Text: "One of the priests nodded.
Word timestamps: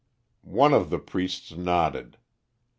"One 0.63 0.73
of 0.73 0.89
the 0.89 0.97
priests 0.97 1.51
nodded. 1.51 2.17